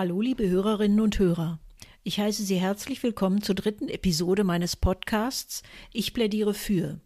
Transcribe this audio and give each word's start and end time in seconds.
Hallo, 0.00 0.20
liebe 0.20 0.48
Hörerinnen 0.48 1.00
und 1.00 1.18
Hörer. 1.18 1.58
Ich 2.04 2.20
heiße 2.20 2.44
Sie 2.44 2.54
herzlich 2.54 3.02
willkommen 3.02 3.42
zur 3.42 3.56
dritten 3.56 3.88
Episode 3.88 4.44
meines 4.44 4.76
Podcasts 4.76 5.64
Ich 5.92 6.14
plädiere 6.14 6.54
für. 6.54 7.00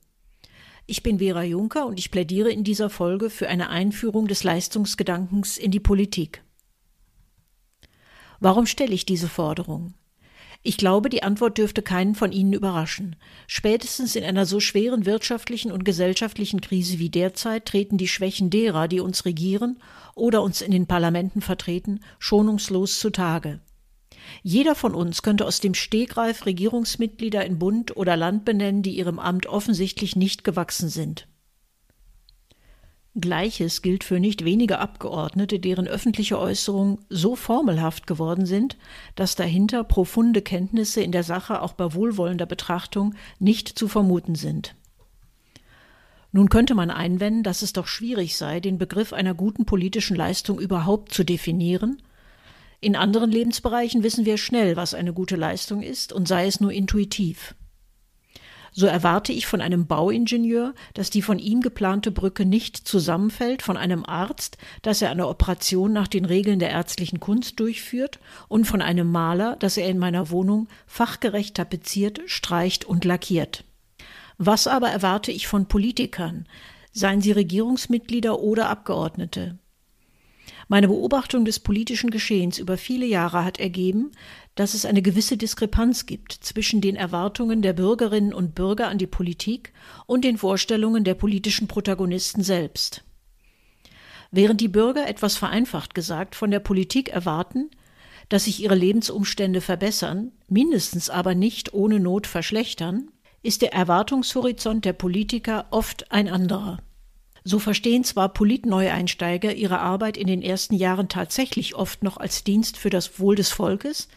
Ich 0.84 1.02
bin 1.02 1.18
Vera 1.18 1.42
Juncker 1.42 1.86
und 1.86 1.98
ich 1.98 2.10
plädiere 2.10 2.50
in 2.50 2.64
dieser 2.64 2.90
Folge 2.90 3.30
für 3.30 3.48
eine 3.48 3.70
Einführung 3.70 4.28
des 4.28 4.44
Leistungsgedankens 4.44 5.56
in 5.56 5.70
die 5.70 5.80
Politik. 5.80 6.44
Warum 8.40 8.66
stelle 8.66 8.92
ich 8.92 9.06
diese 9.06 9.30
Forderung? 9.30 9.94
Ich 10.64 10.76
glaube, 10.76 11.08
die 11.08 11.24
Antwort 11.24 11.58
dürfte 11.58 11.82
keinen 11.82 12.14
von 12.14 12.30
Ihnen 12.30 12.52
überraschen. 12.52 13.16
Spätestens 13.48 14.14
in 14.14 14.22
einer 14.22 14.46
so 14.46 14.60
schweren 14.60 15.06
wirtschaftlichen 15.06 15.72
und 15.72 15.84
gesellschaftlichen 15.84 16.60
Krise 16.60 17.00
wie 17.00 17.10
derzeit 17.10 17.66
treten 17.66 17.98
die 17.98 18.06
Schwächen 18.06 18.48
derer, 18.48 18.86
die 18.86 19.00
uns 19.00 19.24
regieren 19.24 19.80
oder 20.14 20.40
uns 20.42 20.60
in 20.60 20.70
den 20.70 20.86
Parlamenten 20.86 21.40
vertreten, 21.40 22.00
schonungslos 22.20 23.00
zutage. 23.00 23.60
Jeder 24.44 24.76
von 24.76 24.94
uns 24.94 25.22
könnte 25.22 25.46
aus 25.46 25.58
dem 25.58 25.74
Stegreif 25.74 26.46
Regierungsmitglieder 26.46 27.44
in 27.44 27.58
Bund 27.58 27.96
oder 27.96 28.16
Land 28.16 28.44
benennen, 28.44 28.82
die 28.82 28.96
ihrem 28.96 29.18
Amt 29.18 29.46
offensichtlich 29.46 30.14
nicht 30.14 30.44
gewachsen 30.44 30.88
sind. 30.88 31.26
Gleiches 33.14 33.82
gilt 33.82 34.04
für 34.04 34.20
nicht 34.20 34.44
wenige 34.44 34.78
Abgeordnete, 34.78 35.60
deren 35.60 35.86
öffentliche 35.86 36.38
Äußerungen 36.38 36.98
so 37.10 37.36
formelhaft 37.36 38.06
geworden 38.06 38.46
sind, 38.46 38.78
dass 39.16 39.36
dahinter 39.36 39.84
profunde 39.84 40.40
Kenntnisse 40.40 41.02
in 41.02 41.12
der 41.12 41.22
Sache 41.22 41.60
auch 41.60 41.74
bei 41.74 41.92
wohlwollender 41.92 42.46
Betrachtung 42.46 43.14
nicht 43.38 43.68
zu 43.68 43.86
vermuten 43.86 44.34
sind. 44.34 44.74
Nun 46.32 46.48
könnte 46.48 46.74
man 46.74 46.90
einwenden, 46.90 47.42
dass 47.42 47.60
es 47.60 47.74
doch 47.74 47.86
schwierig 47.86 48.38
sei, 48.38 48.60
den 48.60 48.78
Begriff 48.78 49.12
einer 49.12 49.34
guten 49.34 49.66
politischen 49.66 50.16
Leistung 50.16 50.58
überhaupt 50.58 51.12
zu 51.12 51.24
definieren. 51.24 52.00
In 52.80 52.96
anderen 52.96 53.30
Lebensbereichen 53.30 54.02
wissen 54.02 54.24
wir 54.24 54.38
schnell, 54.38 54.76
was 54.76 54.94
eine 54.94 55.12
gute 55.12 55.36
Leistung 55.36 55.82
ist, 55.82 56.14
und 56.14 56.26
sei 56.26 56.46
es 56.46 56.60
nur 56.60 56.72
intuitiv. 56.72 57.54
So 58.74 58.86
erwarte 58.86 59.32
ich 59.32 59.46
von 59.46 59.60
einem 59.60 59.86
Bauingenieur, 59.86 60.74
dass 60.94 61.10
die 61.10 61.20
von 61.20 61.38
ihm 61.38 61.60
geplante 61.60 62.10
Brücke 62.10 62.46
nicht 62.46 62.76
zusammenfällt, 62.76 63.60
von 63.60 63.76
einem 63.76 64.04
Arzt, 64.04 64.56
dass 64.80 65.02
er 65.02 65.10
eine 65.10 65.28
Operation 65.28 65.92
nach 65.92 66.08
den 66.08 66.24
Regeln 66.24 66.58
der 66.58 66.70
ärztlichen 66.70 67.20
Kunst 67.20 67.60
durchführt 67.60 68.18
und 68.48 68.64
von 68.64 68.80
einem 68.80 69.12
Maler, 69.12 69.56
dass 69.56 69.76
er 69.76 69.88
in 69.88 69.98
meiner 69.98 70.30
Wohnung 70.30 70.68
fachgerecht 70.86 71.56
tapeziert, 71.56 72.22
streicht 72.26 72.86
und 72.86 73.04
lackiert. 73.04 73.64
Was 74.38 74.66
aber 74.66 74.88
erwarte 74.88 75.32
ich 75.32 75.46
von 75.46 75.66
Politikern, 75.66 76.46
seien 76.92 77.20
sie 77.20 77.32
Regierungsmitglieder 77.32 78.40
oder 78.40 78.70
Abgeordnete? 78.70 79.58
Meine 80.72 80.88
Beobachtung 80.88 81.44
des 81.44 81.60
politischen 81.60 82.08
Geschehens 82.08 82.58
über 82.58 82.78
viele 82.78 83.04
Jahre 83.04 83.44
hat 83.44 83.60
ergeben, 83.60 84.10
dass 84.54 84.72
es 84.72 84.86
eine 84.86 85.02
gewisse 85.02 85.36
Diskrepanz 85.36 86.06
gibt 86.06 86.32
zwischen 86.32 86.80
den 86.80 86.96
Erwartungen 86.96 87.60
der 87.60 87.74
Bürgerinnen 87.74 88.32
und 88.32 88.54
Bürger 88.54 88.88
an 88.88 88.96
die 88.96 89.06
Politik 89.06 89.74
und 90.06 90.24
den 90.24 90.38
Vorstellungen 90.38 91.04
der 91.04 91.12
politischen 91.12 91.68
Protagonisten 91.68 92.42
selbst. 92.42 93.04
Während 94.30 94.62
die 94.62 94.68
Bürger 94.68 95.06
etwas 95.06 95.36
vereinfacht 95.36 95.94
gesagt 95.94 96.34
von 96.34 96.50
der 96.50 96.60
Politik 96.60 97.10
erwarten, 97.10 97.70
dass 98.30 98.44
sich 98.44 98.62
ihre 98.62 98.74
Lebensumstände 98.74 99.60
verbessern, 99.60 100.32
mindestens 100.48 101.10
aber 101.10 101.34
nicht 101.34 101.74
ohne 101.74 102.00
Not 102.00 102.26
verschlechtern, 102.26 103.10
ist 103.42 103.60
der 103.60 103.74
Erwartungshorizont 103.74 104.86
der 104.86 104.94
Politiker 104.94 105.66
oft 105.70 106.10
ein 106.10 106.30
anderer. 106.30 106.78
So 107.44 107.58
verstehen 107.58 108.04
zwar 108.04 108.28
Politneueinsteiger 108.32 109.54
ihre 109.54 109.80
Arbeit 109.80 110.16
in 110.16 110.26
den 110.26 110.42
ersten 110.42 110.74
Jahren 110.74 111.08
tatsächlich 111.08 111.74
oft 111.74 112.02
noch 112.02 112.16
als 112.16 112.44
Dienst 112.44 112.76
für 112.76 112.90
das 112.90 113.18
Wohl 113.18 113.34
des 113.34 113.50
Volkes, 113.50 114.08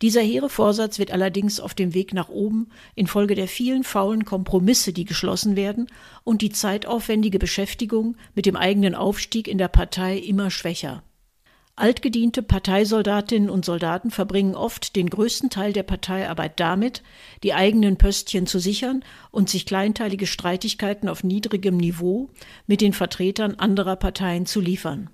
dieser 0.00 0.20
hehre 0.20 0.48
Vorsatz 0.48 1.00
wird 1.00 1.10
allerdings 1.10 1.58
auf 1.58 1.74
dem 1.74 1.92
Weg 1.92 2.14
nach 2.14 2.28
oben 2.28 2.68
infolge 2.94 3.34
der 3.34 3.48
vielen 3.48 3.82
faulen 3.82 4.24
Kompromisse, 4.24 4.92
die 4.92 5.04
geschlossen 5.04 5.56
werden, 5.56 5.88
und 6.22 6.40
die 6.40 6.50
zeitaufwendige 6.50 7.40
Beschäftigung 7.40 8.16
mit 8.34 8.46
dem 8.46 8.54
eigenen 8.54 8.94
Aufstieg 8.94 9.48
in 9.48 9.58
der 9.58 9.68
Partei 9.68 10.16
immer 10.18 10.50
schwächer. 10.50 11.02
Altgediente 11.80 12.42
Parteisoldatinnen 12.42 13.48
und 13.48 13.64
Soldaten 13.64 14.10
verbringen 14.10 14.54
oft 14.54 14.96
den 14.96 15.08
größten 15.08 15.48
Teil 15.48 15.72
der 15.72 15.84
Parteiarbeit 15.84 16.58
damit, 16.60 17.02
die 17.42 17.54
eigenen 17.54 17.96
Pöstchen 17.96 18.46
zu 18.46 18.58
sichern 18.58 19.04
und 19.30 19.48
sich 19.48 19.64
kleinteilige 19.64 20.26
Streitigkeiten 20.26 21.08
auf 21.08 21.24
niedrigem 21.24 21.76
Niveau 21.76 22.30
mit 22.66 22.80
den 22.80 22.92
Vertretern 22.92 23.54
anderer 23.54 23.96
Parteien 23.96 24.44
zu 24.46 24.60
liefern. 24.60 25.10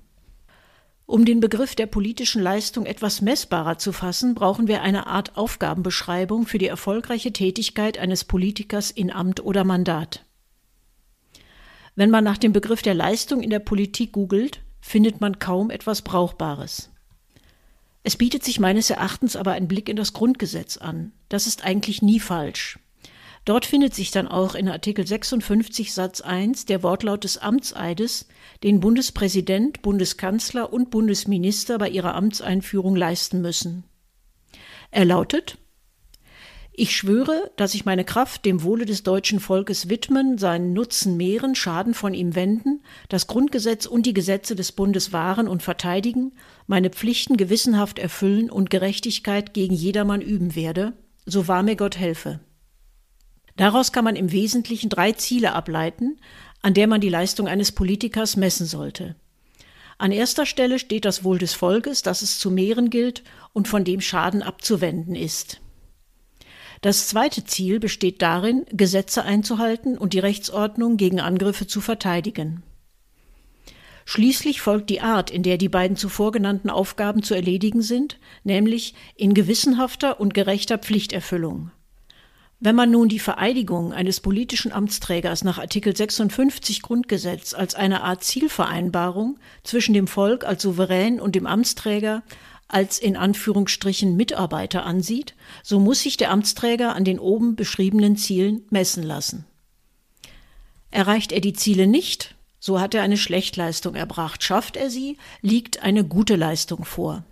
Um 1.06 1.26
den 1.26 1.40
Begriff 1.40 1.74
der 1.74 1.86
politischen 1.86 2.42
Leistung 2.42 2.86
etwas 2.86 3.20
messbarer 3.20 3.76
zu 3.76 3.92
fassen, 3.92 4.34
brauchen 4.34 4.68
wir 4.68 4.80
eine 4.80 5.06
Art 5.06 5.36
Aufgabenbeschreibung 5.36 6.46
für 6.46 6.58
die 6.58 6.66
erfolgreiche 6.66 7.32
Tätigkeit 7.32 7.98
eines 7.98 8.24
Politikers 8.24 8.90
in 8.90 9.12
Amt 9.12 9.44
oder 9.44 9.64
Mandat. 9.64 10.24
Wenn 11.94 12.10
man 12.10 12.24
nach 12.24 12.38
dem 12.38 12.52
Begriff 12.52 12.80
der 12.80 12.94
Leistung 12.94 13.42
in 13.42 13.50
der 13.50 13.58
Politik 13.58 14.12
googelt, 14.12 14.63
findet 14.86 15.22
man 15.22 15.38
kaum 15.38 15.70
etwas 15.70 16.02
Brauchbares. 16.02 16.90
Es 18.02 18.16
bietet 18.16 18.44
sich 18.44 18.60
meines 18.60 18.90
Erachtens 18.90 19.34
aber 19.34 19.52
ein 19.52 19.66
Blick 19.66 19.88
in 19.88 19.96
das 19.96 20.12
Grundgesetz 20.12 20.76
an. 20.76 21.12
Das 21.30 21.46
ist 21.46 21.64
eigentlich 21.64 22.02
nie 22.02 22.20
falsch. 22.20 22.78
Dort 23.46 23.64
findet 23.64 23.94
sich 23.94 24.10
dann 24.10 24.28
auch 24.28 24.54
in 24.54 24.68
Artikel 24.68 25.06
56 25.06 25.94
Satz 25.94 26.20
1 26.20 26.66
der 26.66 26.82
Wortlaut 26.82 27.24
des 27.24 27.38
Amtseides, 27.38 28.28
den 28.62 28.80
Bundespräsident, 28.80 29.80
Bundeskanzler 29.80 30.70
und 30.70 30.90
Bundesminister 30.90 31.78
bei 31.78 31.88
ihrer 31.88 32.14
Amtseinführung 32.14 32.94
leisten 32.94 33.40
müssen. 33.40 33.84
Er 34.90 35.06
lautet 35.06 35.56
ich 36.76 36.96
schwöre, 36.96 37.52
dass 37.54 37.74
ich 37.74 37.84
meine 37.84 38.04
Kraft 38.04 38.44
dem 38.44 38.64
Wohle 38.64 38.84
des 38.84 39.04
deutschen 39.04 39.38
Volkes 39.38 39.88
widmen, 39.88 40.38
seinen 40.38 40.72
Nutzen 40.72 41.16
mehren, 41.16 41.54
Schaden 41.54 41.94
von 41.94 42.14
ihm 42.14 42.34
wenden, 42.34 42.82
das 43.08 43.28
Grundgesetz 43.28 43.86
und 43.86 44.06
die 44.06 44.12
Gesetze 44.12 44.56
des 44.56 44.72
Bundes 44.72 45.12
wahren 45.12 45.46
und 45.46 45.62
verteidigen, 45.62 46.32
meine 46.66 46.90
Pflichten 46.90 47.36
gewissenhaft 47.36 48.00
erfüllen 48.00 48.50
und 48.50 48.70
Gerechtigkeit 48.70 49.54
gegen 49.54 49.74
jedermann 49.74 50.20
üben 50.20 50.56
werde, 50.56 50.94
so 51.24 51.46
wahr 51.46 51.62
mir 51.62 51.76
Gott 51.76 51.96
helfe. 51.96 52.40
Daraus 53.56 53.92
kann 53.92 54.04
man 54.04 54.16
im 54.16 54.32
Wesentlichen 54.32 54.90
drei 54.90 55.12
Ziele 55.12 55.52
ableiten, 55.52 56.18
an 56.60 56.74
der 56.74 56.88
man 56.88 57.00
die 57.00 57.08
Leistung 57.08 57.46
eines 57.46 57.70
Politikers 57.70 58.34
messen 58.34 58.66
sollte. 58.66 59.14
An 59.96 60.10
erster 60.10 60.44
Stelle 60.44 60.80
steht 60.80 61.04
das 61.04 61.22
Wohl 61.22 61.38
des 61.38 61.54
Volkes, 61.54 62.02
das 62.02 62.22
es 62.22 62.40
zu 62.40 62.50
mehren 62.50 62.90
gilt 62.90 63.22
und 63.52 63.68
von 63.68 63.84
dem 63.84 64.00
Schaden 64.00 64.42
abzuwenden 64.42 65.14
ist. 65.14 65.60
Das 66.84 67.08
zweite 67.08 67.44
Ziel 67.44 67.80
besteht 67.80 68.20
darin, 68.20 68.66
Gesetze 68.70 69.24
einzuhalten 69.24 69.96
und 69.96 70.12
die 70.12 70.18
Rechtsordnung 70.18 70.98
gegen 70.98 71.18
Angriffe 71.18 71.66
zu 71.66 71.80
verteidigen. 71.80 72.62
Schließlich 74.04 74.60
folgt 74.60 74.90
die 74.90 75.00
Art, 75.00 75.30
in 75.30 75.42
der 75.42 75.56
die 75.56 75.70
beiden 75.70 75.96
zuvor 75.96 76.30
genannten 76.30 76.68
Aufgaben 76.68 77.22
zu 77.22 77.32
erledigen 77.32 77.80
sind, 77.80 78.18
nämlich 78.42 78.92
in 79.16 79.32
gewissenhafter 79.32 80.20
und 80.20 80.34
gerechter 80.34 80.76
Pflichterfüllung. 80.76 81.70
Wenn 82.60 82.76
man 82.76 82.90
nun 82.90 83.08
die 83.08 83.18
Vereidigung 83.18 83.94
eines 83.94 84.20
politischen 84.20 84.70
Amtsträgers 84.70 85.42
nach 85.42 85.58
Artikel 85.58 85.96
56 85.96 86.82
Grundgesetz 86.82 87.54
als 87.54 87.74
eine 87.74 88.02
Art 88.02 88.24
Zielvereinbarung 88.24 89.38
zwischen 89.62 89.94
dem 89.94 90.06
Volk 90.06 90.44
als 90.44 90.62
Souverän 90.62 91.18
und 91.18 91.34
dem 91.34 91.46
Amtsträger 91.46 92.22
als 92.74 92.98
in 92.98 93.16
Anführungsstrichen 93.16 94.16
Mitarbeiter 94.16 94.84
ansieht, 94.84 95.34
so 95.62 95.78
muss 95.78 96.00
sich 96.00 96.16
der 96.16 96.32
Amtsträger 96.32 96.94
an 96.94 97.04
den 97.04 97.20
oben 97.20 97.54
beschriebenen 97.54 98.16
Zielen 98.16 98.62
messen 98.70 99.04
lassen. 99.04 99.46
Erreicht 100.90 101.30
er 101.30 101.40
die 101.40 101.52
Ziele 101.52 101.86
nicht, 101.86 102.34
so 102.58 102.80
hat 102.80 102.94
er 102.94 103.02
eine 103.02 103.16
Schlechtleistung 103.16 103.94
erbracht. 103.94 104.42
Schafft 104.42 104.76
er 104.76 104.90
sie, 104.90 105.18
liegt 105.40 105.82
eine 105.82 106.04
gute 106.04 106.34
Leistung 106.34 106.84
vor. 106.84 107.24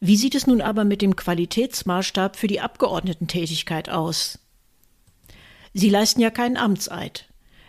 Wie 0.00 0.16
sieht 0.16 0.34
es 0.34 0.46
nun 0.46 0.62
aber 0.62 0.84
mit 0.84 1.02
dem 1.02 1.14
Qualitätsmaßstab 1.14 2.36
für 2.36 2.46
die 2.46 2.60
Abgeordnetentätigkeit 2.60 3.90
aus? 3.90 4.38
Sie 5.74 5.90
leisten 5.90 6.20
ja 6.20 6.30
keinen 6.30 6.56
Amtseid. 6.56 7.26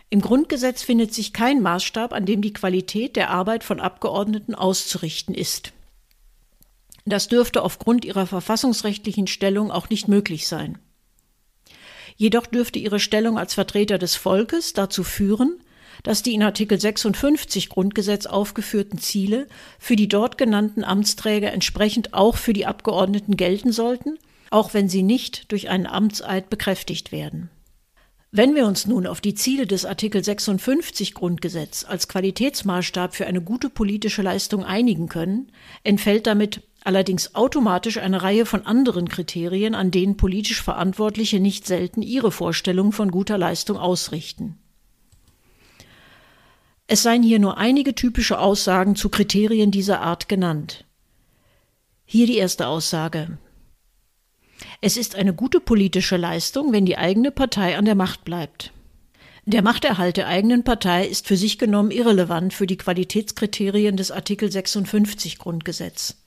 Im 0.08 0.20
Grundgesetz 0.20 0.82
findet 0.82 1.12
sich 1.12 1.32
kein 1.32 1.60
Maßstab, 1.60 2.12
an 2.12 2.24
dem 2.24 2.40
die 2.40 2.52
Qualität 2.52 3.16
der 3.16 3.30
Arbeit 3.30 3.64
von 3.64 3.80
Abgeordneten 3.80 4.54
auszurichten 4.54 5.34
ist. 5.34 5.72
Das 7.04 7.28
dürfte 7.28 7.62
aufgrund 7.62 8.04
ihrer 8.04 8.26
verfassungsrechtlichen 8.26 9.26
Stellung 9.26 9.70
auch 9.70 9.90
nicht 9.90 10.08
möglich 10.08 10.48
sein. 10.48 10.78
Jedoch 12.16 12.46
dürfte 12.46 12.78
ihre 12.78 13.00
Stellung 13.00 13.38
als 13.38 13.54
Vertreter 13.54 13.98
des 13.98 14.14
Volkes 14.14 14.72
dazu 14.72 15.02
führen, 15.04 15.60
dass 16.02 16.22
die 16.22 16.34
in 16.34 16.42
Artikel 16.42 16.80
56 16.80 17.68
Grundgesetz 17.68 18.26
aufgeführten 18.26 18.98
Ziele 18.98 19.46
für 19.78 19.96
die 19.96 20.08
dort 20.08 20.38
genannten 20.38 20.84
Amtsträger 20.84 21.52
entsprechend 21.52 22.14
auch 22.14 22.36
für 22.36 22.52
die 22.52 22.66
Abgeordneten 22.66 23.36
gelten 23.36 23.72
sollten, 23.72 24.18
auch 24.50 24.74
wenn 24.74 24.88
sie 24.88 25.02
nicht 25.02 25.50
durch 25.52 25.68
einen 25.68 25.86
Amtseid 25.86 26.50
bekräftigt 26.50 27.12
werden. 27.12 27.50
Wenn 28.36 28.56
wir 28.56 28.66
uns 28.66 28.86
nun 28.86 29.06
auf 29.06 29.20
die 29.20 29.34
Ziele 29.34 29.64
des 29.64 29.84
Artikel 29.84 30.22
56 30.24 31.14
Grundgesetz 31.14 31.84
als 31.84 32.08
Qualitätsmaßstab 32.08 33.14
für 33.14 33.28
eine 33.28 33.40
gute 33.40 33.70
politische 33.70 34.22
Leistung 34.22 34.64
einigen 34.64 35.08
können, 35.08 35.52
entfällt 35.84 36.26
damit 36.26 36.62
allerdings 36.84 37.34
automatisch 37.34 37.98
eine 37.98 38.22
Reihe 38.22 38.46
von 38.46 38.64
anderen 38.64 39.08
Kriterien, 39.08 39.74
an 39.74 39.90
denen 39.90 40.16
politisch 40.16 40.62
Verantwortliche 40.62 41.40
nicht 41.40 41.66
selten 41.66 42.02
ihre 42.02 42.30
Vorstellung 42.30 42.92
von 42.92 43.10
guter 43.10 43.38
Leistung 43.38 43.76
ausrichten. 43.76 44.58
Es 46.86 47.02
seien 47.02 47.22
hier 47.22 47.38
nur 47.38 47.56
einige 47.56 47.94
typische 47.94 48.38
Aussagen 48.38 48.94
zu 48.94 49.08
Kriterien 49.08 49.70
dieser 49.70 50.02
Art 50.02 50.28
genannt. 50.28 50.84
Hier 52.04 52.26
die 52.26 52.36
erste 52.36 52.66
Aussage. 52.66 53.38
Es 54.82 54.98
ist 54.98 55.16
eine 55.16 55.32
gute 55.32 55.60
politische 55.60 56.18
Leistung, 56.18 56.72
wenn 56.72 56.84
die 56.84 56.98
eigene 56.98 57.30
Partei 57.30 57.78
an 57.78 57.86
der 57.86 57.94
Macht 57.94 58.24
bleibt. 58.24 58.70
Der 59.46 59.62
Machterhalt 59.62 60.18
der 60.18 60.28
eigenen 60.28 60.64
Partei 60.64 61.06
ist 61.06 61.26
für 61.26 61.36
sich 61.36 61.58
genommen 61.58 61.90
irrelevant 61.90 62.54
für 62.54 62.66
die 62.66 62.78
Qualitätskriterien 62.78 63.96
des 63.96 64.10
Artikel 64.10 64.50
56 64.50 65.38
Grundgesetz. 65.38 66.23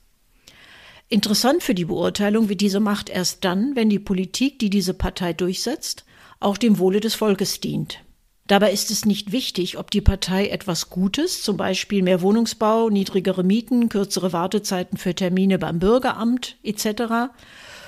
Interessant 1.10 1.62
für 1.62 1.74
die 1.74 1.86
Beurteilung 1.86 2.50
wird 2.50 2.60
diese 2.60 2.80
Macht 2.80 3.08
erst 3.08 3.44
dann, 3.44 3.74
wenn 3.74 3.88
die 3.88 3.98
Politik, 3.98 4.58
die 4.58 4.68
diese 4.68 4.92
Partei 4.92 5.32
durchsetzt, 5.32 6.04
auch 6.38 6.58
dem 6.58 6.78
Wohle 6.78 7.00
des 7.00 7.14
Volkes 7.14 7.60
dient. 7.60 8.00
Dabei 8.46 8.72
ist 8.72 8.90
es 8.90 9.04
nicht 9.04 9.32
wichtig, 9.32 9.78
ob 9.78 9.90
die 9.90 10.00
Partei 10.00 10.48
etwas 10.48 10.90
Gutes, 10.90 11.42
zum 11.42 11.56
Beispiel 11.56 12.02
mehr 12.02 12.20
Wohnungsbau, 12.20 12.90
niedrigere 12.90 13.42
Mieten, 13.42 13.88
kürzere 13.88 14.32
Wartezeiten 14.32 14.98
für 14.98 15.14
Termine 15.14 15.58
beim 15.58 15.78
Bürgeramt 15.78 16.56
etc., 16.62 17.32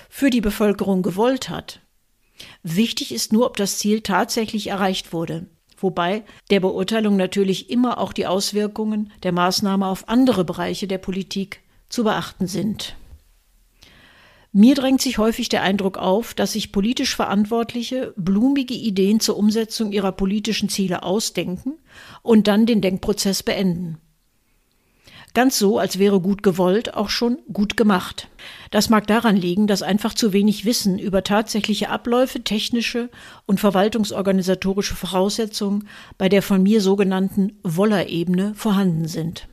für 0.08 0.30
die 0.30 0.40
Bevölkerung 0.40 1.02
gewollt 1.02 1.48
hat. 1.48 1.80
Wichtig 2.62 3.12
ist 3.12 3.32
nur, 3.32 3.46
ob 3.46 3.56
das 3.56 3.78
Ziel 3.78 4.00
tatsächlich 4.00 4.68
erreicht 4.68 5.12
wurde, 5.12 5.46
wobei 5.78 6.24
der 6.50 6.60
Beurteilung 6.60 7.16
natürlich 7.16 7.70
immer 7.70 7.98
auch 7.98 8.14
die 8.14 8.26
Auswirkungen 8.26 9.12
der 9.22 9.32
Maßnahme 9.32 9.86
auf 9.86 10.08
andere 10.08 10.44
Bereiche 10.44 10.86
der 10.86 10.98
Politik 10.98 11.60
zu 11.88 12.04
beachten 12.04 12.46
sind. 12.46 12.96
Mir 14.52 14.74
drängt 14.74 15.00
sich 15.00 15.18
häufig 15.18 15.48
der 15.48 15.62
Eindruck 15.62 15.96
auf, 15.96 16.34
dass 16.34 16.52
sich 16.52 16.72
politisch 16.72 17.14
Verantwortliche 17.14 18.12
blumige 18.16 18.74
Ideen 18.74 19.20
zur 19.20 19.36
Umsetzung 19.36 19.92
ihrer 19.92 20.10
politischen 20.10 20.68
Ziele 20.68 21.04
ausdenken 21.04 21.74
und 22.22 22.48
dann 22.48 22.66
den 22.66 22.80
Denkprozess 22.80 23.44
beenden. 23.44 23.98
Ganz 25.32 25.56
so, 25.56 25.78
als 25.78 26.00
wäre 26.00 26.20
gut 26.20 26.42
gewollt 26.42 26.94
auch 26.94 27.08
schon 27.08 27.38
gut 27.52 27.76
gemacht. 27.76 28.28
Das 28.72 28.90
mag 28.90 29.06
daran 29.06 29.36
liegen, 29.36 29.68
dass 29.68 29.82
einfach 29.82 30.14
zu 30.14 30.32
wenig 30.32 30.64
Wissen 30.64 30.98
über 30.98 31.22
tatsächliche 31.22 31.88
Abläufe, 31.88 32.42
technische 32.42 33.10
und 33.46 33.60
verwaltungsorganisatorische 33.60 34.96
Voraussetzungen 34.96 35.86
bei 36.18 36.28
der 36.28 36.42
von 36.42 36.60
mir 36.60 36.80
sogenannten 36.80 37.60
Woller-Ebene 37.62 38.54
vorhanden 38.56 39.06
sind. 39.06 39.46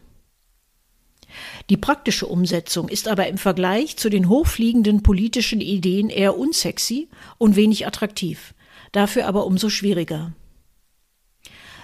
Die 1.70 1.78
praktische 1.78 2.28
Umsetzung 2.28 2.90
ist 2.90 3.08
aber 3.08 3.28
im 3.28 3.38
Vergleich 3.38 3.98
zu 3.98 4.10
den 4.10 4.30
hochfliegenden 4.30 5.04
politischen 5.04 5.62
Ideen 5.62 6.10
eher 6.10 6.38
unsexy 6.38 7.10
und 7.38 7.56
wenig 7.56 7.86
attraktiv, 7.86 8.54
dafür 8.92 9.28
aber 9.28 9.46
umso 9.46 9.70
schwieriger. 9.70 10.34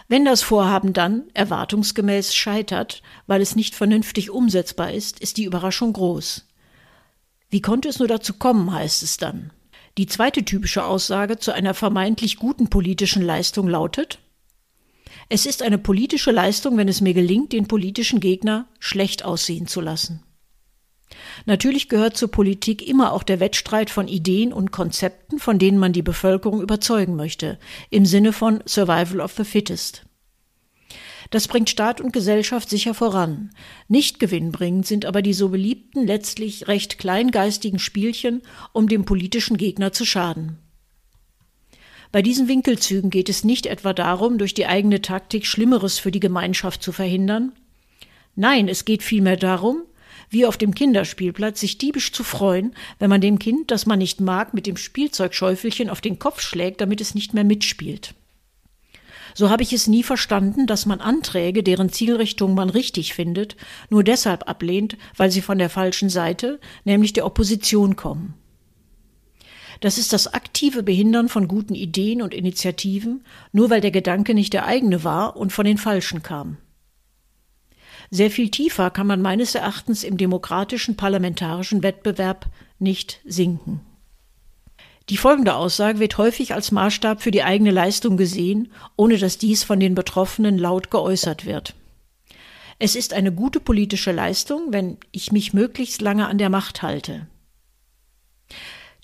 Wenn 0.07 0.25
das 0.25 0.41
Vorhaben 0.41 0.93
dann 0.93 1.23
erwartungsgemäß 1.33 2.35
scheitert, 2.35 3.01
weil 3.25 3.41
es 3.41 3.55
nicht 3.55 3.75
vernünftig 3.75 4.29
umsetzbar 4.29 4.91
ist, 4.91 5.19
ist 5.19 5.37
die 5.37 5.45
Überraschung 5.45 5.93
groß. 5.93 6.47
Wie 7.49 7.61
konnte 7.61 7.89
es 7.89 7.99
nur 7.99 8.07
dazu 8.07 8.33
kommen, 8.33 8.73
heißt 8.73 9.03
es 9.03 9.17
dann. 9.17 9.51
Die 9.97 10.07
zweite 10.07 10.43
typische 10.43 10.85
Aussage 10.85 11.37
zu 11.37 11.51
einer 11.51 11.73
vermeintlich 11.73 12.37
guten 12.37 12.69
politischen 12.69 13.21
Leistung 13.21 13.67
lautet 13.67 14.19
es 15.29 15.45
ist 15.45 15.61
eine 15.61 15.77
politische 15.77 16.31
Leistung, 16.31 16.77
wenn 16.77 16.87
es 16.87 17.01
mir 17.01 17.13
gelingt, 17.13 17.53
den 17.53 17.67
politischen 17.67 18.19
Gegner 18.19 18.67
schlecht 18.79 19.25
aussehen 19.25 19.67
zu 19.67 19.81
lassen. 19.81 20.23
Natürlich 21.45 21.89
gehört 21.89 22.17
zur 22.17 22.31
Politik 22.31 22.87
immer 22.87 23.13
auch 23.13 23.23
der 23.23 23.39
Wettstreit 23.39 23.89
von 23.89 24.07
Ideen 24.07 24.53
und 24.53 24.71
Konzepten, 24.71 25.39
von 25.39 25.59
denen 25.59 25.77
man 25.77 25.93
die 25.93 26.01
Bevölkerung 26.01 26.61
überzeugen 26.61 27.15
möchte, 27.15 27.59
im 27.89 28.05
Sinne 28.05 28.33
von 28.33 28.63
Survival 28.65 29.21
of 29.21 29.33
the 29.33 29.43
Fittest. 29.43 30.05
Das 31.29 31.47
bringt 31.47 31.69
Staat 31.69 31.99
und 31.99 32.13
Gesellschaft 32.13 32.69
sicher 32.69 32.93
voran. 32.93 33.51
Nicht 33.87 34.19
gewinnbringend 34.19 34.85
sind 34.85 35.05
aber 35.05 35.21
die 35.21 35.33
so 35.33 35.49
beliebten, 35.49 36.05
letztlich 36.05 36.67
recht 36.67 36.99
kleingeistigen 36.99 37.79
Spielchen, 37.79 38.43
um 38.71 38.87
dem 38.87 39.05
politischen 39.05 39.57
Gegner 39.57 39.91
zu 39.91 40.05
schaden. 40.05 40.59
Bei 42.13 42.21
diesen 42.21 42.47
Winkelzügen 42.47 43.09
geht 43.09 43.27
es 43.27 43.43
nicht 43.43 43.65
etwa 43.65 43.91
darum, 43.91 44.37
durch 44.37 44.53
die 44.53 44.67
eigene 44.67 45.01
Taktik 45.01 45.47
Schlimmeres 45.47 45.97
für 45.97 46.11
die 46.11 46.19
Gemeinschaft 46.19 46.83
zu 46.83 46.91
verhindern. 46.91 47.53
Nein, 48.35 48.67
es 48.67 48.85
geht 48.85 49.01
vielmehr 49.01 49.35
darum, 49.35 49.81
wie 50.29 50.45
auf 50.45 50.55
dem 50.55 50.75
Kinderspielplatz 50.75 51.59
sich 51.59 51.79
diebisch 51.79 52.11
zu 52.11 52.23
freuen, 52.23 52.75
wenn 52.99 53.09
man 53.09 53.19
dem 53.19 53.39
Kind, 53.39 53.71
das 53.71 53.87
man 53.87 53.97
nicht 53.97 54.21
mag, 54.21 54.53
mit 54.53 54.67
dem 54.67 54.77
Spielzeugschäufelchen 54.77 55.89
auf 55.89 56.01
den 56.01 56.19
Kopf 56.19 56.39
schlägt, 56.39 56.81
damit 56.81 57.01
es 57.01 57.15
nicht 57.15 57.33
mehr 57.33 57.43
mitspielt. 57.43 58.13
So 59.33 59.49
habe 59.49 59.63
ich 59.63 59.73
es 59.73 59.87
nie 59.87 60.03
verstanden, 60.03 60.67
dass 60.67 60.85
man 60.85 61.01
Anträge, 61.01 61.63
deren 61.63 61.89
Zielrichtung 61.89 62.53
man 62.53 62.69
richtig 62.69 63.15
findet, 63.15 63.55
nur 63.89 64.03
deshalb 64.03 64.47
ablehnt, 64.47 64.97
weil 65.17 65.31
sie 65.31 65.41
von 65.41 65.57
der 65.57 65.71
falschen 65.71 66.09
Seite, 66.09 66.59
nämlich 66.83 67.13
der 67.13 67.25
Opposition 67.25 67.95
kommen. 67.95 68.35
Das 69.83 69.97
ist 69.97 70.13
das 70.13 70.33
aktive 70.33 70.81
Behindern 70.81 71.27
von 71.27 71.49
guten 71.49 71.75
Ideen 71.75 72.21
und 72.21 72.33
Initiativen, 72.33 73.25
nur 73.51 73.69
weil 73.69 73.81
der 73.81 73.91
Gedanke 73.91 74.33
nicht 74.33 74.53
der 74.53 74.65
eigene 74.65 75.03
war 75.03 75.35
und 75.35 75.51
von 75.51 75.65
den 75.65 75.77
Falschen 75.77 76.23
kam. 76.23 76.55
Sehr 78.09 78.31
viel 78.31 78.49
tiefer 78.49 78.91
kann 78.91 79.07
man 79.07 79.21
meines 79.21 79.55
Erachtens 79.55 80.05
im 80.05 80.15
demokratischen 80.15 80.95
parlamentarischen 80.95 81.83
Wettbewerb 81.83 82.45
nicht 82.79 83.19
sinken. 83.25 83.81
Die 85.09 85.17
folgende 85.17 85.55
Aussage 85.55 85.99
wird 85.99 86.17
häufig 86.17 86.53
als 86.53 86.71
Maßstab 86.71 87.21
für 87.21 87.31
die 87.31 87.43
eigene 87.43 87.71
Leistung 87.71 88.15
gesehen, 88.15 88.71
ohne 88.95 89.17
dass 89.17 89.37
dies 89.37 89.65
von 89.65 89.81
den 89.81 89.95
Betroffenen 89.95 90.57
laut 90.57 90.91
geäußert 90.91 91.45
wird. 91.45 91.75
Es 92.79 92.95
ist 92.95 93.11
eine 93.11 93.33
gute 93.33 93.59
politische 93.59 94.13
Leistung, 94.13 94.67
wenn 94.69 94.97
ich 95.11 95.33
mich 95.33 95.53
möglichst 95.53 96.01
lange 96.01 96.27
an 96.27 96.37
der 96.37 96.49
Macht 96.49 96.83
halte. 96.83 97.27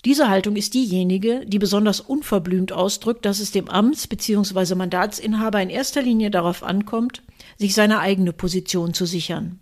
Diese 0.04 0.28
Haltung 0.30 0.56
ist 0.56 0.72
diejenige, 0.74 1.44
die 1.46 1.58
besonders 1.58 2.00
unverblümt 2.00 2.72
ausdrückt, 2.72 3.26
dass 3.26 3.38
es 3.38 3.50
dem 3.50 3.68
Amts- 3.68 4.08
bzw. 4.08 4.74
Mandatsinhaber 4.74 5.60
in 5.60 5.68
erster 5.68 6.00
Linie 6.00 6.30
darauf 6.30 6.62
ankommt, 6.62 7.22
sich 7.58 7.74
seine 7.74 7.98
eigene 8.00 8.32
Position 8.32 8.94
zu 8.94 9.04
sichern. 9.04 9.58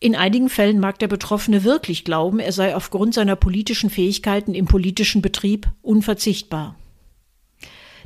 In 0.00 0.14
einigen 0.14 0.48
Fällen 0.48 0.78
mag 0.78 0.98
der 1.00 1.08
Betroffene 1.08 1.64
wirklich 1.64 2.04
glauben, 2.04 2.38
er 2.38 2.52
sei 2.52 2.74
aufgrund 2.74 3.14
seiner 3.14 3.36
politischen 3.36 3.90
Fähigkeiten 3.90 4.54
im 4.54 4.66
politischen 4.66 5.22
Betrieb 5.22 5.68
unverzichtbar. 5.82 6.76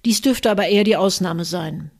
Dies 0.04 0.20
dürfte 0.20 0.50
aber 0.50 0.66
eher 0.66 0.84
die 0.84 0.96
Ausnahme 0.96 1.44
sein. 1.44 1.90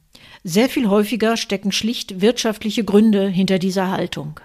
Sehr 0.42 0.68
viel 0.68 0.88
häufiger 0.88 1.36
stecken 1.36 1.70
schlicht 1.70 2.20
wirtschaftliche 2.20 2.84
Gründe 2.84 3.28
hinter 3.28 3.60
dieser 3.60 3.90
Haltung. 3.90 4.40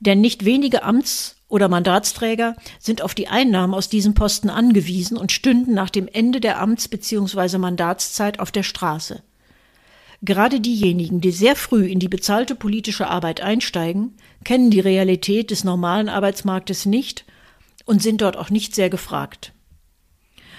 Denn 0.00 0.20
nicht 0.20 0.44
wenige 0.44 0.84
Amts- 0.84 1.36
oder 1.52 1.68
Mandatsträger 1.68 2.56
sind 2.78 3.02
auf 3.02 3.14
die 3.14 3.28
Einnahmen 3.28 3.74
aus 3.74 3.90
diesem 3.90 4.14
Posten 4.14 4.48
angewiesen 4.48 5.18
und 5.18 5.32
stünden 5.32 5.74
nach 5.74 5.90
dem 5.90 6.08
Ende 6.08 6.40
der 6.40 6.58
Amts- 6.62 6.88
bzw. 6.88 7.58
Mandatszeit 7.58 8.40
auf 8.40 8.50
der 8.50 8.62
Straße. 8.62 9.22
Gerade 10.22 10.60
diejenigen, 10.60 11.20
die 11.20 11.30
sehr 11.30 11.54
früh 11.54 11.84
in 11.84 11.98
die 11.98 12.08
bezahlte 12.08 12.54
politische 12.54 13.06
Arbeit 13.06 13.42
einsteigen, 13.42 14.16
kennen 14.44 14.70
die 14.70 14.80
Realität 14.80 15.50
des 15.50 15.62
normalen 15.62 16.08
Arbeitsmarktes 16.08 16.86
nicht 16.86 17.26
und 17.84 18.02
sind 18.02 18.22
dort 18.22 18.38
auch 18.38 18.48
nicht 18.48 18.74
sehr 18.74 18.88
gefragt. 18.88 19.52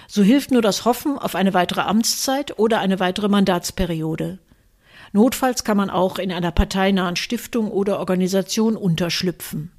So 0.06 0.22
hilft 0.22 0.52
nur 0.52 0.62
das 0.62 0.84
Hoffen 0.84 1.18
auf 1.18 1.34
eine 1.34 1.54
weitere 1.54 1.80
Amtszeit 1.80 2.56
oder 2.56 2.78
eine 2.78 3.00
weitere 3.00 3.28
Mandatsperiode. 3.28 4.38
Notfalls 5.12 5.64
kann 5.64 5.76
man 5.76 5.90
auch 5.90 6.20
in 6.20 6.30
einer 6.30 6.52
parteinahen 6.52 7.16
Stiftung 7.16 7.72
oder 7.72 7.98
Organisation 7.98 8.76
unterschlüpfen. 8.76 9.73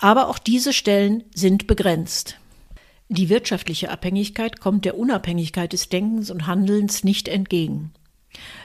Aber 0.00 0.28
auch 0.28 0.38
diese 0.38 0.72
Stellen 0.72 1.24
sind 1.34 1.66
begrenzt. 1.66 2.36
Die 3.08 3.28
wirtschaftliche 3.28 3.90
Abhängigkeit 3.90 4.60
kommt 4.60 4.84
der 4.84 4.96
Unabhängigkeit 4.96 5.72
des 5.72 5.88
Denkens 5.88 6.30
und 6.30 6.46
Handelns 6.46 7.04
nicht 7.04 7.28
entgegen. 7.28 7.92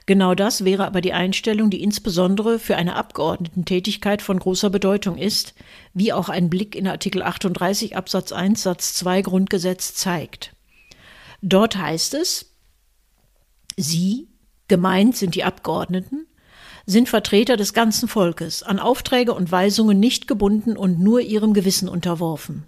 Genau 0.06 0.36
das 0.36 0.64
wäre 0.64 0.86
aber 0.86 1.02
die 1.02 1.14
Einstellung, 1.14 1.70
die 1.70 1.82
insbesondere 1.82 2.60
für 2.60 2.78
eine 2.78 2.96
Abgeordnetentätigkeit 2.96 4.22
von 4.22 4.40
großer 4.40 4.70
Bedeutung 4.70 5.18
ist, 5.18 5.56
wie 5.94 6.14
auch 6.14 6.30
ein 6.30 6.50
Blick 6.50 6.76
in 6.76 6.88
Artikel 6.88 7.24
38 7.24 7.98
Absatz 7.98 8.32
1 8.32 8.62
Satz 8.62 8.94
2 8.94 9.24
Grundgesetz 9.24 9.96
zeigt. 9.96 10.54
Dort 11.42 11.76
heißt 11.76 12.14
es, 12.14 12.52
Sie, 13.76 14.30
gemeint 14.68 15.18
sind 15.18 15.36
die 15.36 15.44
Abgeordneten, 15.44 16.28
sind 16.86 17.10
Vertreter 17.10 17.58
des 17.58 17.74
ganzen 17.74 18.08
Volkes, 18.08 18.64
an 18.64 18.80
Aufträge 18.80 19.34
und 19.34 19.52
Weisungen 19.52 20.00
nicht 20.00 20.28
gebunden 20.28 20.78
und 20.78 21.00
nur 21.00 21.22
ihrem 21.22 21.54
Gewissen 21.54 21.90
unterworfen. 21.90 22.64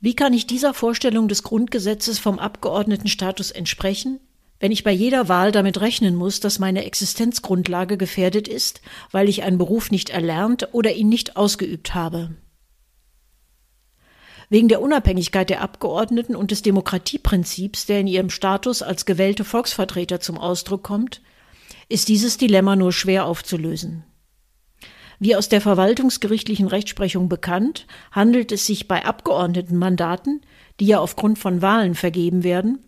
Wie 0.00 0.14
kann 0.14 0.32
ich 0.32 0.46
dieser 0.46 0.74
Vorstellung 0.74 1.28
des 1.28 1.42
Grundgesetzes 1.42 2.18
vom 2.18 2.38
Abgeordnetenstatus 2.38 3.50
entsprechen? 3.50 4.20
wenn 4.60 4.72
ich 4.72 4.82
bei 4.82 4.92
jeder 4.92 5.28
Wahl 5.28 5.52
damit 5.52 5.82
rechnen 5.82 6.14
muss, 6.14 6.40
dass 6.40 6.58
meine 6.58 6.86
Existenzgrundlage 6.86 7.98
gefährdet 7.98 8.48
ist, 8.48 8.80
weil 9.10 9.28
ich 9.28 9.42
einen 9.42 9.58
Beruf 9.58 9.90
nicht 9.90 10.08
erlernt 10.08 10.68
oder 10.72 10.94
ihn 10.94 11.10
nicht 11.10 11.36
ausgeübt 11.36 11.94
habe. 11.94 12.30
Wegen 14.48 14.68
der 14.68 14.80
Unabhängigkeit 14.80 15.50
der 15.50 15.60
Abgeordneten 15.60 16.34
und 16.34 16.50
des 16.50 16.62
Demokratieprinzips, 16.62 17.84
der 17.84 18.00
in 18.00 18.06
ihrem 18.06 18.30
Status 18.30 18.82
als 18.82 19.04
gewählte 19.04 19.44
Volksvertreter 19.44 20.20
zum 20.20 20.38
Ausdruck 20.38 20.82
kommt, 20.82 21.20
ist 21.88 22.08
dieses 22.08 22.36
Dilemma 22.36 22.76
nur 22.76 22.92
schwer 22.92 23.26
aufzulösen. 23.26 24.04
Wie 25.18 25.36
aus 25.36 25.48
der 25.48 25.60
verwaltungsgerichtlichen 25.60 26.66
Rechtsprechung 26.66 27.28
bekannt, 27.28 27.86
handelt 28.10 28.52
es 28.52 28.66
sich 28.66 28.88
bei 28.88 29.04
Abgeordnetenmandaten, 29.04 30.40
die 30.80 30.86
ja 30.86 30.98
aufgrund 30.98 31.38
von 31.38 31.62
Wahlen 31.62 31.94
vergeben 31.94 32.42
werden, 32.42 32.80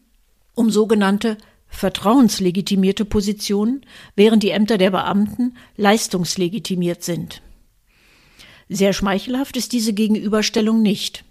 um 0.55 0.71
sogenannte 0.71 1.39
vertrauenslegitimierte 1.69 3.05
Positionen, 3.05 3.83
während 4.15 4.43
die 4.43 4.51
Ämter 4.51 4.79
der 4.79 4.91
Beamten 4.91 5.57
leistungslegitimiert 5.77 7.03
sind. 7.03 7.43
Sehr 8.69 8.93
schmeichelhaft 8.93 9.57
ist 9.57 9.73
diese 9.73 9.93
Gegenüberstellung 9.93 10.83
nicht. 10.83 11.25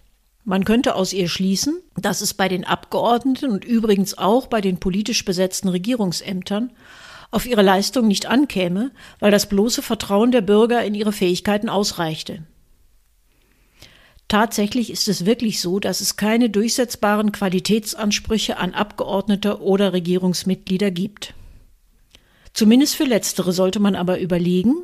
Man 0.43 0.63
könnte 0.63 0.95
aus 0.95 1.11
ihr 1.11 1.27
schließen, 1.27 1.81
dass 1.99 2.21
es 2.21 2.33
bei 2.33 2.47
den 2.47 2.63
Abgeordneten 2.63 3.51
und 3.51 3.65
übrigens 3.65 4.17
auch 4.17 4.47
bei 4.47 4.61
den 4.61 4.79
politisch 4.79 5.25
besetzten 5.25 5.69
Regierungsämtern 5.69 6.71
auf 7.35 7.45
ihre 7.45 7.61
Leistung 7.61 8.07
nicht 8.07 8.27
ankäme, 8.27 8.91
weil 9.19 9.29
das 9.29 9.49
bloße 9.49 9.81
Vertrauen 9.81 10.31
der 10.31 10.41
Bürger 10.41 10.83
in 10.85 10.95
ihre 10.95 11.11
Fähigkeiten 11.11 11.67
ausreichte. 11.67 12.43
Tatsächlich 14.27 14.89
ist 14.89 15.07
es 15.07 15.25
wirklich 15.25 15.61
so, 15.61 15.79
dass 15.79 16.01
es 16.01 16.15
keine 16.15 16.49
durchsetzbaren 16.49 17.31
Qualitätsansprüche 17.31 18.57
an 18.57 18.73
Abgeordnete 18.73 19.61
oder 19.61 19.93
Regierungsmitglieder 19.93 20.89
gibt. 20.91 21.33
Zumindest 22.53 22.95
für 22.95 23.03
letztere 23.03 23.51
sollte 23.51 23.79
man 23.81 23.95
aber 23.95 24.19
überlegen, 24.19 24.75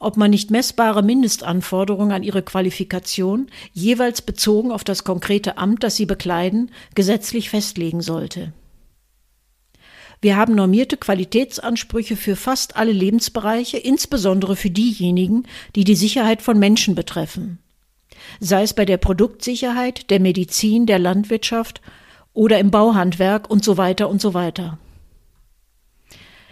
ob 0.00 0.16
man 0.16 0.30
nicht 0.30 0.50
messbare 0.50 1.04
Mindestanforderungen 1.04 2.10
an 2.10 2.24
ihre 2.24 2.42
Qualifikation, 2.42 3.46
jeweils 3.72 4.20
bezogen 4.20 4.72
auf 4.72 4.82
das 4.82 5.04
konkrete 5.04 5.56
Amt, 5.56 5.84
das 5.84 5.94
sie 5.94 6.06
bekleiden, 6.06 6.72
gesetzlich 6.96 7.48
festlegen 7.48 8.02
sollte. 8.02 8.52
Wir 10.22 10.36
haben 10.36 10.54
normierte 10.54 10.96
Qualitätsansprüche 10.96 12.14
für 12.14 12.36
fast 12.36 12.76
alle 12.76 12.92
Lebensbereiche, 12.92 13.76
insbesondere 13.76 14.54
für 14.54 14.70
diejenigen, 14.70 15.48
die 15.74 15.82
die 15.82 15.96
Sicherheit 15.96 16.42
von 16.42 16.60
Menschen 16.60 16.94
betreffen. 16.94 17.58
Sei 18.38 18.62
es 18.62 18.72
bei 18.72 18.84
der 18.84 18.98
Produktsicherheit, 18.98 20.10
der 20.10 20.20
Medizin, 20.20 20.86
der 20.86 21.00
Landwirtschaft 21.00 21.80
oder 22.34 22.60
im 22.60 22.70
Bauhandwerk 22.70 23.50
und 23.50 23.64
so 23.64 23.76
weiter 23.76 24.08
und 24.08 24.20
so 24.20 24.32
weiter. 24.32 24.78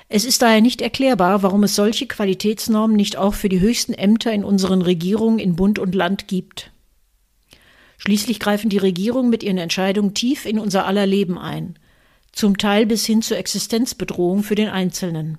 Es 0.09 0.25
ist 0.25 0.43
daher 0.43 0.61
nicht 0.61 0.83
erklärbar, 0.83 1.45
warum 1.45 1.63
es 1.63 1.77
solche 1.77 2.09
Qualitätsnormen 2.09 2.97
nicht 2.97 3.17
auch 3.17 3.35
für 3.35 3.49
die 3.49 3.61
höchsten 3.61 3.95
Ämter 3.95 4.33
in 4.33 4.43
unseren 4.43 4.83
Regierungen 4.83 5.39
in 5.39 5.55
Bund 5.55 5.79
und 5.79 5.95
Land 5.95 6.27
gibt. 6.27 6.73
Schließlich 7.99 8.41
greifen 8.41 8.69
die 8.69 8.79
Regierungen 8.79 9.31
mit 9.31 9.45
ihren 9.45 9.59
Entscheidungen 9.59 10.13
tief 10.13 10.45
in 10.45 10.59
unser 10.59 10.87
aller 10.87 11.07
Leben 11.07 11.39
ein– 11.39 11.79
zum 12.33 12.59
Teil 12.59 12.87
bis 12.87 13.07
hin 13.07 13.23
zur 13.23 13.39
Existenzbedrohung 13.39 14.43
für 14.43 14.55
den 14.55 14.69
Einzelnen. 14.69 15.39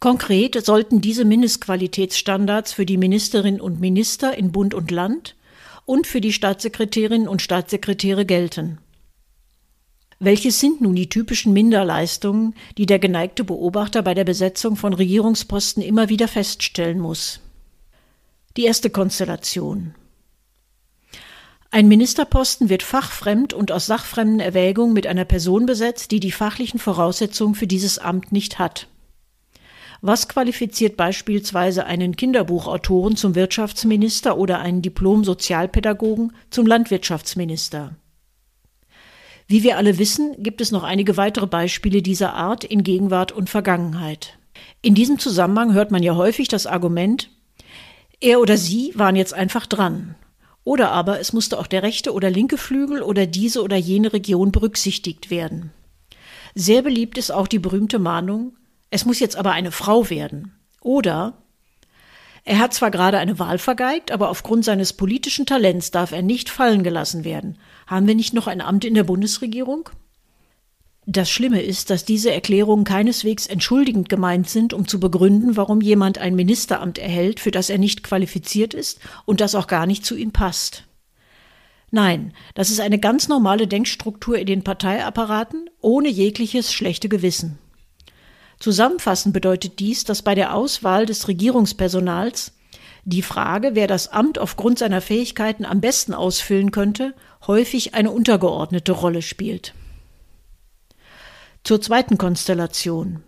Konkret 0.00 0.64
sollten 0.64 1.02
diese 1.02 1.26
Mindestqualitätsstandards 1.26 2.72
für 2.72 2.86
die 2.86 2.96
Ministerinnen 2.96 3.60
und 3.60 3.80
Minister 3.80 4.36
in 4.36 4.50
Bund 4.50 4.72
und 4.72 4.90
Land 4.90 5.36
und 5.84 6.06
für 6.06 6.22
die 6.22 6.32
Staatssekretärinnen 6.32 7.28
und 7.28 7.42
Staatssekretäre 7.42 8.24
gelten. 8.24 8.78
Welches 10.18 10.60
sind 10.60 10.80
nun 10.80 10.94
die 10.94 11.08
typischen 11.08 11.52
Minderleistungen, 11.52 12.54
die 12.78 12.86
der 12.86 12.98
geneigte 12.98 13.42
Beobachter 13.42 14.02
bei 14.02 14.14
der 14.14 14.24
Besetzung 14.24 14.76
von 14.76 14.92
Regierungsposten 14.92 15.82
immer 15.82 16.08
wieder 16.08 16.28
feststellen 16.28 16.98
muss? 16.98 17.40
Die 18.56 18.64
erste 18.64 18.90
Konstellation. 18.90 19.94
Ein 21.72 21.86
Ministerposten 21.86 22.68
wird 22.68 22.82
fachfremd 22.82 23.52
und 23.52 23.70
aus 23.70 23.86
sachfremden 23.86 24.40
Erwägungen 24.40 24.92
mit 24.92 25.06
einer 25.06 25.24
Person 25.24 25.66
besetzt, 25.66 26.10
die 26.10 26.18
die 26.18 26.32
fachlichen 26.32 26.80
Voraussetzungen 26.80 27.54
für 27.54 27.68
dieses 27.68 27.98
Amt 27.98 28.32
nicht 28.32 28.58
hat. 28.58 28.88
Was 30.02 30.28
qualifiziert 30.28 30.96
beispielsweise 30.96 31.84
einen 31.86 32.16
Kinderbuchautoren 32.16 33.16
zum 33.16 33.36
Wirtschaftsminister 33.36 34.36
oder 34.36 34.58
einen 34.58 34.82
Diplom-Sozialpädagogen 34.82 36.32
zum 36.50 36.66
Landwirtschaftsminister? 36.66 37.94
Wie 39.46 39.62
wir 39.62 39.76
alle 39.76 39.98
wissen, 39.98 40.42
gibt 40.42 40.60
es 40.60 40.72
noch 40.72 40.82
einige 40.82 41.16
weitere 41.16 41.46
Beispiele 41.46 42.02
dieser 42.02 42.34
Art 42.34 42.64
in 42.64 42.82
Gegenwart 42.82 43.30
und 43.30 43.48
Vergangenheit. 43.50 44.38
In 44.82 44.94
diesem 44.94 45.18
Zusammenhang 45.20 45.74
hört 45.74 45.92
man 45.92 46.02
ja 46.02 46.16
häufig 46.16 46.48
das 46.48 46.66
Argument, 46.66 47.30
er 48.20 48.40
oder 48.40 48.56
sie 48.56 48.92
waren 48.96 49.16
jetzt 49.16 49.34
einfach 49.34 49.66
dran. 49.66 50.14
Oder 50.64 50.90
aber 50.90 51.20
es 51.20 51.32
musste 51.32 51.58
auch 51.58 51.66
der 51.66 51.82
rechte 51.82 52.12
oder 52.12 52.30
linke 52.30 52.58
Flügel 52.58 53.02
oder 53.02 53.26
diese 53.26 53.62
oder 53.62 53.76
jene 53.76 54.12
Region 54.12 54.52
berücksichtigt 54.52 55.30
werden. 55.30 55.72
Sehr 56.54 56.82
beliebt 56.82 57.16
ist 57.18 57.30
auch 57.30 57.48
die 57.48 57.58
berühmte 57.58 57.98
Mahnung, 57.98 58.56
es 58.90 59.04
muss 59.04 59.20
jetzt 59.20 59.36
aber 59.36 59.52
eine 59.52 59.72
Frau 59.72 60.10
werden. 60.10 60.52
Oder 60.80 61.34
er 62.44 62.58
hat 62.58 62.74
zwar 62.74 62.90
gerade 62.90 63.18
eine 63.18 63.38
Wahl 63.38 63.58
vergeigt, 63.58 64.10
aber 64.10 64.30
aufgrund 64.30 64.64
seines 64.64 64.92
politischen 64.92 65.46
Talents 65.46 65.90
darf 65.90 66.12
er 66.12 66.22
nicht 66.22 66.48
fallen 66.48 66.82
gelassen 66.82 67.24
werden. 67.24 67.58
Haben 67.86 68.06
wir 68.06 68.14
nicht 68.14 68.34
noch 68.34 68.46
ein 68.46 68.60
Amt 68.60 68.84
in 68.84 68.94
der 68.94 69.04
Bundesregierung? 69.04 69.90
Das 71.06 71.30
Schlimme 71.30 71.62
ist, 71.62 71.90
dass 71.90 72.04
diese 72.04 72.30
Erklärungen 72.30 72.84
keineswegs 72.84 73.46
entschuldigend 73.46 74.08
gemeint 74.08 74.48
sind, 74.50 74.74
um 74.74 74.86
zu 74.86 75.00
begründen, 75.00 75.56
warum 75.56 75.80
jemand 75.80 76.18
ein 76.18 76.36
Ministeramt 76.36 76.98
erhält, 76.98 77.40
für 77.40 77.50
das 77.50 77.70
er 77.70 77.78
nicht 77.78 78.02
qualifiziert 78.02 78.74
ist 78.74 79.00
und 79.24 79.40
das 79.40 79.54
auch 79.54 79.66
gar 79.66 79.86
nicht 79.86 80.04
zu 80.04 80.14
ihm 80.14 80.30
passt. 80.30 80.84
Nein, 81.90 82.34
das 82.54 82.70
ist 82.70 82.80
eine 82.80 83.00
ganz 83.00 83.28
normale 83.28 83.66
Denkstruktur 83.66 84.38
in 84.38 84.46
den 84.46 84.62
Parteiapparaten, 84.62 85.70
ohne 85.80 86.08
jegliches 86.08 86.72
schlechte 86.72 87.08
Gewissen. 87.08 87.58
Zusammenfassend 88.60 89.32
bedeutet 89.32 89.78
dies, 89.80 90.04
dass 90.04 90.22
bei 90.22 90.34
der 90.34 90.54
Auswahl 90.54 91.06
des 91.06 91.26
Regierungspersonals 91.26 92.52
die 93.04 93.22
Frage, 93.22 93.70
wer 93.72 93.86
das 93.86 94.08
Amt 94.08 94.38
aufgrund 94.38 94.78
seiner 94.78 95.00
Fähigkeiten 95.00 95.64
am 95.64 95.80
besten 95.80 96.12
ausfüllen 96.12 96.70
könnte, 96.70 97.14
häufig 97.46 97.94
eine 97.94 98.10
untergeordnete 98.10 98.92
Rolle 98.92 99.22
spielt. 99.22 99.74
Zur 101.62 101.80
zweiten 101.80 102.18
Konstellation. 102.18 103.22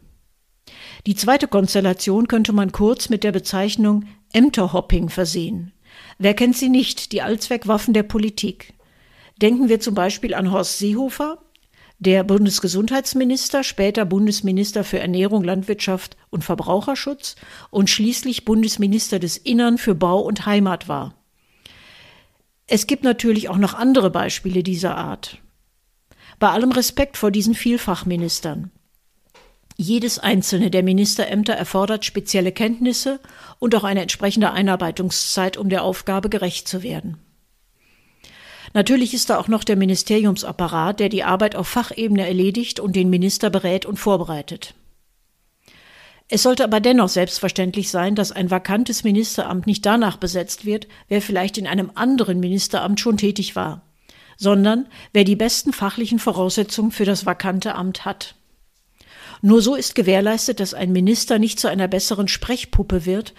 Die 1.07 1.15
zweite 1.15 1.49
Konstellation 1.49 2.29
könnte 2.29 2.53
man 2.53 2.73
kurz 2.73 3.09
mit 3.09 3.25
der 3.25 3.33
Bezeichnung 3.33 4.05
Ämterhopping 4.33 5.11
versehen. 5.11 5.73
Wer 6.19 6.35
kennt 6.35 6.57
sie 6.57 6.69
nicht, 6.69 7.13
die 7.13 7.23
Allzweckwaffen 7.23 7.93
der 7.93 8.05
Politik? 8.05 8.75
Denken 9.41 9.69
wir 9.69 9.81
zum 9.81 9.95
Beispiel 9.95 10.35
an 10.35 10.51
Horst 10.51 10.79
Seehofer, 10.79 11.39
der 11.99 12.25
Bundesgesundheitsminister, 12.25 13.63
später 13.63 14.05
Bundesminister 14.05 14.83
für 14.83 14.99
Ernährung, 14.99 15.45
Landwirtschaft 15.45 16.17
und 16.31 16.43
Verbraucherschutz 16.43 17.37
und 17.71 17.91
schließlich 17.91 18.45
Bundesminister 18.45 19.19
des 19.19 19.37
Innern 19.37 19.79
für 19.79 19.95
Bau 19.95 20.21
und 20.21 20.47
Heimat 20.47 20.89
war. 20.89 21.15
Es 22.67 22.87
gibt 22.87 23.05
natürlich 23.05 23.51
auch 23.51 23.59
noch 23.59 23.75
andere 23.75 24.11
Beispiele 24.11 24.63
dieser 24.63 24.97
Art. 24.97 25.42
Bei 26.43 26.51
allem 26.51 26.73
Respekt 26.73 27.17
vor 27.19 27.31
diesen 27.31 27.55
Vielfachministern. 27.55 28.73
Jedes 29.77 30.19
einzelne 30.19 30.73
der 30.73 30.83
Ministerämter 30.83 31.53
erfordert 31.53 32.05
spezielle 32.05 32.51
Kenntnisse 32.51 33.21
und 33.61 33.77
auch 33.77 33.85
eine 33.85 34.03
entsprechende 34.03 34.51
Einarbeitungszeit, 34.51 35.57
um 35.57 35.69
der 35.69 35.85
Aufgabe 35.85 36.31
gerecht 36.31 36.67
zu 36.67 36.83
werden. 36.83 37.19
Natürlich 38.75 39.15
ist 39.15 39.31
da 39.31 39.39
auch 39.39 39.47
noch 39.47 39.63
der 39.63 39.77
Ministeriumsapparat, 39.77 40.99
der 40.99 41.11
die 41.11 41.23
Arbeit 41.23 41.55
auf 41.55 41.69
Fachebene 41.69 42.27
erledigt 42.27 42.81
und 42.81 42.97
den 42.97 43.09
Minister 43.09 43.49
berät 43.49 43.87
und 43.87 43.99
vorbereitet. 43.99 44.75
Es 46.27 46.43
sollte 46.43 46.65
aber 46.65 46.81
dennoch 46.81 47.09
selbstverständlich 47.09 47.89
sein, 47.89 48.17
dass 48.17 48.33
ein 48.33 48.51
vakantes 48.51 49.05
Ministeramt 49.05 49.69
nicht 49.69 49.87
danach 49.87 50.17
besetzt 50.17 50.65
wird, 50.65 50.89
wer 51.07 51.23
vielleicht 51.23 51.57
in 51.57 51.69
einem 51.69 51.93
anderen 51.95 52.41
Ministeramt 52.41 52.99
schon 52.99 53.17
tätig 53.17 53.55
war 53.55 53.83
sondern 54.37 54.87
wer 55.13 55.25
die 55.25 55.37
besten 55.37 55.73
fachlichen 55.73 56.19
Voraussetzungen 56.19 56.91
für 56.91 57.05
das 57.05 57.27
vakante 57.27 57.75
Amt 57.75 58.05
hat. 58.05 58.35
Nur 59.41 59.61
so 59.61 59.75
ist 59.75 59.97
gewährleistet, 59.97 60.61
dass 60.61 60.73
ein 60.73 60.93
Minister 60.93 61.39
nicht 61.39 61.59
zu 61.59 61.69
einer 61.69 61.89
besseren 61.89 62.29
Sprechpuppe 62.29 63.07
wird, 63.07 63.35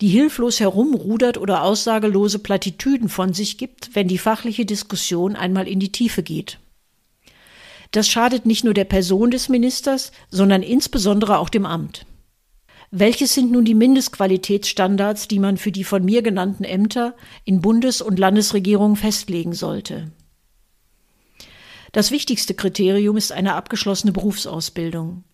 die 0.00 0.08
hilflos 0.08 0.60
herumrudert 0.60 1.36
oder 1.36 1.64
aussagelose 1.64 2.38
Plattitüden 2.38 3.08
von 3.08 3.32
sich 3.32 3.58
gibt, 3.58 3.94
wenn 3.94 4.06
die 4.06 4.18
fachliche 4.18 4.64
Diskussion 4.64 5.34
einmal 5.34 5.66
in 5.66 5.80
die 5.80 5.90
Tiefe 5.90 6.22
geht. 6.22 6.58
Das 7.90 8.08
schadet 8.08 8.46
nicht 8.46 8.64
nur 8.64 8.74
der 8.74 8.84
Person 8.84 9.30
des 9.30 9.48
Ministers, 9.48 10.12
sondern 10.30 10.62
insbesondere 10.62 11.38
auch 11.38 11.48
dem 11.48 11.66
Amt. 11.66 12.06
Welches 12.90 13.34
sind 13.34 13.50
nun 13.50 13.64
die 13.64 13.74
Mindestqualitätsstandards, 13.74 15.28
die 15.28 15.38
man 15.38 15.56
für 15.56 15.72
die 15.72 15.84
von 15.84 16.04
mir 16.04 16.22
genannten 16.22 16.64
Ämter 16.64 17.14
in 17.44 17.60
Bundes- 17.60 18.00
und 18.00 18.18
Landesregierungen 18.18 18.96
festlegen 18.96 19.52
sollte? 19.52 20.12
Das 21.92 22.10
wichtigste 22.10 22.54
Kriterium 22.54 23.16
ist 23.16 23.32
eine 23.32 23.54
abgeschlossene 23.54 24.12
Berufsausbildung. 24.12 25.24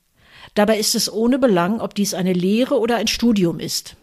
Dabei 0.54 0.78
ist 0.78 0.94
es 0.94 1.12
ohne 1.12 1.38
Belang, 1.38 1.80
ob 1.80 1.94
dies 1.94 2.14
eine 2.14 2.32
Lehre 2.32 2.78
oder 2.78 2.96
ein 2.96 3.08
Studium 3.08 3.58
ist. 3.58 3.96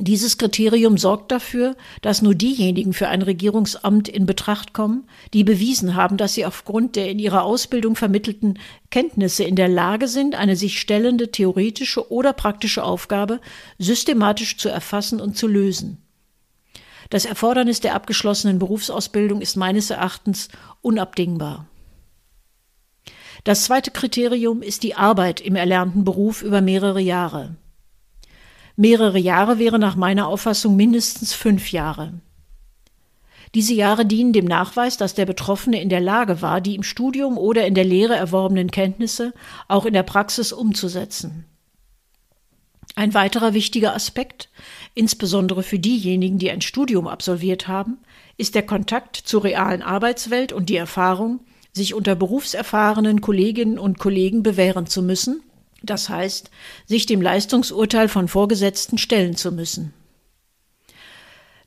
Dieses 0.00 0.38
Kriterium 0.38 0.98
sorgt 0.98 1.30
dafür, 1.30 1.76
dass 2.02 2.20
nur 2.20 2.34
diejenigen 2.34 2.92
für 2.92 3.06
ein 3.06 3.22
Regierungsamt 3.22 4.08
in 4.08 4.26
Betracht 4.26 4.72
kommen, 4.72 5.08
die 5.32 5.44
bewiesen 5.44 5.94
haben, 5.94 6.16
dass 6.16 6.34
sie 6.34 6.44
aufgrund 6.44 6.96
der 6.96 7.08
in 7.08 7.20
ihrer 7.20 7.44
Ausbildung 7.44 7.94
vermittelten 7.94 8.58
Kenntnisse 8.90 9.44
in 9.44 9.54
der 9.54 9.68
Lage 9.68 10.08
sind, 10.08 10.34
eine 10.34 10.56
sich 10.56 10.80
stellende 10.80 11.30
theoretische 11.30 12.10
oder 12.10 12.32
praktische 12.32 12.82
Aufgabe 12.82 13.40
systematisch 13.78 14.56
zu 14.56 14.68
erfassen 14.68 15.20
und 15.20 15.36
zu 15.36 15.46
lösen. 15.46 16.03
Das 17.10 17.24
Erfordernis 17.24 17.80
der 17.80 17.94
abgeschlossenen 17.94 18.58
Berufsausbildung 18.58 19.40
ist 19.40 19.56
meines 19.56 19.90
Erachtens 19.90 20.48
unabdingbar. 20.80 21.66
Das 23.44 23.64
zweite 23.64 23.90
Kriterium 23.90 24.62
ist 24.62 24.82
die 24.82 24.94
Arbeit 24.94 25.40
im 25.40 25.54
erlernten 25.54 26.04
Beruf 26.04 26.42
über 26.42 26.60
mehrere 26.60 27.00
Jahre. 27.00 27.56
Mehrere 28.76 29.18
Jahre 29.18 29.58
wäre 29.58 29.78
nach 29.78 29.96
meiner 29.96 30.26
Auffassung 30.26 30.76
mindestens 30.76 31.34
fünf 31.34 31.70
Jahre. 31.70 32.14
Diese 33.54 33.74
Jahre 33.74 34.04
dienen 34.04 34.32
dem 34.32 34.46
Nachweis, 34.46 34.96
dass 34.96 35.14
der 35.14 35.26
Betroffene 35.26 35.80
in 35.80 35.88
der 35.88 36.00
Lage 36.00 36.42
war, 36.42 36.60
die 36.60 36.74
im 36.74 36.82
Studium 36.82 37.38
oder 37.38 37.66
in 37.66 37.74
der 37.74 37.84
Lehre 37.84 38.16
erworbenen 38.16 38.70
Kenntnisse 38.70 39.32
auch 39.68 39.84
in 39.84 39.92
der 39.92 40.02
Praxis 40.02 40.52
umzusetzen. 40.52 41.44
Ein 42.96 43.14
weiterer 43.14 43.54
wichtiger 43.54 43.94
Aspekt, 43.94 44.48
insbesondere 44.94 45.62
für 45.62 45.78
diejenigen, 45.78 46.38
die 46.38 46.50
ein 46.50 46.60
Studium 46.60 47.06
absolviert 47.06 47.68
haben, 47.68 47.98
ist 48.36 48.54
der 48.54 48.64
Kontakt 48.64 49.16
zur 49.16 49.44
realen 49.44 49.82
Arbeitswelt 49.82 50.52
und 50.52 50.68
die 50.68 50.76
Erfahrung, 50.76 51.40
sich 51.72 51.94
unter 51.94 52.14
berufserfahrenen 52.14 53.20
Kolleginnen 53.20 53.78
und 53.78 53.98
Kollegen 53.98 54.42
bewähren 54.42 54.86
zu 54.86 55.02
müssen 55.02 55.42
das 55.84 56.08
heißt, 56.08 56.50
sich 56.86 57.06
dem 57.06 57.20
Leistungsurteil 57.20 58.08
von 58.08 58.28
Vorgesetzten 58.28 58.98
stellen 58.98 59.36
zu 59.36 59.52
müssen. 59.52 59.92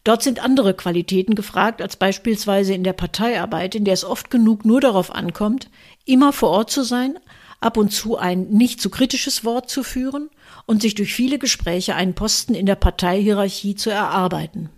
Dort 0.04 0.24
sind 0.24 0.42
andere 0.42 0.74
Qualitäten 0.74 1.36
gefragt 1.36 1.82
als 1.82 1.98
beispielsweise 1.98 2.74
in 2.74 2.84
der 2.84 2.94
Parteiarbeit, 2.94 3.76
in 3.76 3.84
der 3.84 3.94
es 3.94 4.06
oft 4.06 4.30
genug 4.30 4.64
nur 4.64 4.80
darauf 4.80 5.14
ankommt, 5.14 5.70
immer 6.06 6.32
vor 6.32 6.50
Ort 6.50 6.72
zu 6.72 6.84
sein, 6.84 7.20
ab 7.60 7.78
und 7.78 7.92
zu 7.92 8.18
ein 8.18 8.50
nicht 8.50 8.82
zu 8.82 8.90
kritisches 8.90 9.44
Wort 9.44 9.70
zu 9.70 9.84
führen 9.84 10.30
und 10.66 10.82
sich 10.82 10.96
durch 10.96 11.14
viele 11.14 11.40
Gespräche 11.40 11.96
einen 11.96 12.14
Posten 12.14 12.54
in 12.54 12.66
der 12.66 12.76
Parteihierarchie 12.76 13.76
zu 13.76 13.90
erarbeiten. 13.90 14.70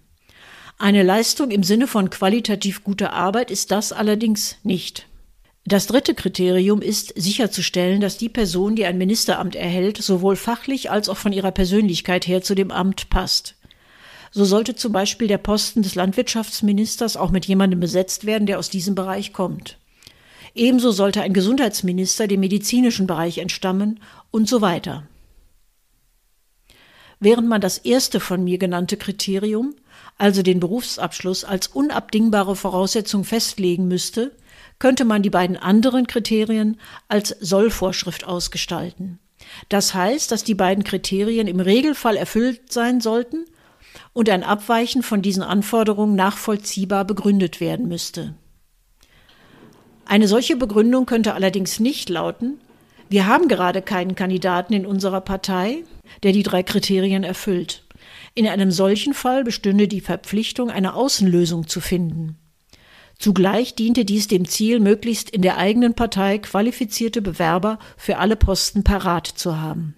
Eine 0.77 1.03
Leistung 1.03 1.51
im 1.51 1.63
Sinne 1.63 1.87
von 1.87 2.09
qualitativ 2.09 2.83
guter 2.83 3.11
Arbeit 3.11 3.51
ist 3.51 3.71
das 3.71 3.91
allerdings 3.91 4.55
nicht. 4.63 5.07
Das 5.65 5.87
dritte 5.87 6.15
Kriterium 6.15 6.81
ist 6.81 7.13
sicherzustellen, 7.15 7.99
dass 7.99 8.17
die 8.17 8.29
Person, 8.29 8.75
die 8.75 8.85
ein 8.85 8.97
Ministeramt 8.97 9.55
erhält, 9.55 9.97
sowohl 9.97 10.35
fachlich 10.37 10.89
als 10.89 11.09
auch 11.09 11.17
von 11.17 11.33
ihrer 11.33 11.51
Persönlichkeit 11.51 12.27
her 12.27 12.41
zu 12.41 12.55
dem 12.55 12.71
Amt 12.71 13.09
passt. 13.09 13.55
So 14.31 14.45
sollte 14.45 14.75
zum 14.75 14.93
Beispiel 14.93 15.27
der 15.27 15.37
Posten 15.37 15.81
des 15.81 15.95
Landwirtschaftsministers 15.95 17.17
auch 17.17 17.31
mit 17.31 17.45
jemandem 17.45 17.79
besetzt 17.79 18.25
werden, 18.25 18.45
der 18.45 18.57
aus 18.57 18.69
diesem 18.69 18.95
Bereich 18.95 19.33
kommt. 19.33 19.77
Ebenso 20.55 20.91
sollte 20.91 21.21
ein 21.21 21.33
Gesundheitsminister 21.33 22.27
dem 22.27 22.39
medizinischen 22.39 23.07
Bereich 23.07 23.37
entstammen 23.37 23.99
und 24.31 24.47
so 24.47 24.61
weiter. 24.61 25.03
Während 27.19 27.47
man 27.47 27.61
das 27.61 27.77
erste 27.77 28.19
von 28.19 28.43
mir 28.43 28.57
genannte 28.57 28.95
Kriterium, 28.95 29.75
also 30.17 30.41
den 30.41 30.59
Berufsabschluss, 30.59 31.43
als 31.43 31.67
unabdingbare 31.67 32.55
Voraussetzung 32.55 33.25
festlegen 33.25 33.87
müsste, 33.87 34.31
könnte 34.79 35.03
man 35.03 35.21
die 35.21 35.29
beiden 35.29 35.57
anderen 35.57 36.07
Kriterien 36.07 36.79
als 37.09 37.35
Sollvorschrift 37.41 38.25
ausgestalten. 38.25 39.19
Das 39.67 39.93
heißt, 39.93 40.31
dass 40.31 40.43
die 40.43 40.55
beiden 40.55 40.83
Kriterien 40.83 41.47
im 41.47 41.59
Regelfall 41.59 42.15
erfüllt 42.15 42.71
sein 42.71 43.01
sollten 43.01 43.45
und 44.13 44.29
ein 44.29 44.43
Abweichen 44.43 45.03
von 45.03 45.21
diesen 45.21 45.43
Anforderungen 45.43 46.15
nachvollziehbar 46.15 47.05
begründet 47.05 47.59
werden 47.59 47.87
müsste. 47.87 48.35
Eine 50.09 50.27
solche 50.27 50.55
Begründung 50.55 51.05
könnte 51.05 51.35
allerdings 51.35 51.79
nicht 51.79 52.09
lauten, 52.09 52.59
wir 53.09 53.27
haben 53.27 53.47
gerade 53.47 53.83
keinen 53.83 54.15
Kandidaten 54.15 54.73
in 54.73 54.87
unserer 54.87 55.21
Partei, 55.21 55.83
der 56.23 56.31
die 56.31 56.41
drei 56.41 56.63
Kriterien 56.63 57.23
erfüllt. 57.23 57.83
In 58.33 58.47
einem 58.47 58.71
solchen 58.71 59.13
Fall 59.13 59.43
bestünde 59.43 59.87
die 59.87 60.01
Verpflichtung, 60.01 60.71
eine 60.71 60.95
Außenlösung 60.95 61.67
zu 61.67 61.79
finden. 61.79 62.39
Zugleich 63.19 63.75
diente 63.75 64.03
dies 64.03 64.27
dem 64.27 64.47
Ziel, 64.47 64.79
möglichst 64.79 65.29
in 65.29 65.43
der 65.43 65.59
eigenen 65.59 65.93
Partei 65.93 66.39
qualifizierte 66.39 67.21
Bewerber 67.21 67.77
für 67.95 68.17
alle 68.17 68.35
Posten 68.35 68.83
parat 68.83 69.27
zu 69.27 69.61
haben. 69.61 69.93